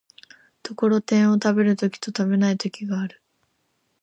[0.63, 3.21] ところてんを食べる時と食べない時がある。